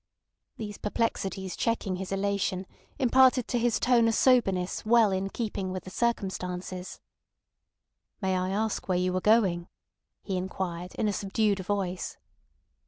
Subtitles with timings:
[0.57, 2.65] These perplexities checking his elation
[2.97, 6.99] imparted to his tone a soberness well in keeping with the circumstances.
[8.19, 9.67] "May I ask you where you were going?"
[10.23, 12.17] he inquired in a subdued voice.